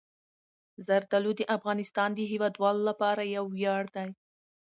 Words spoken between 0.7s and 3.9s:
زردالو د افغانستان د هیوادوالو لپاره یو ویاړ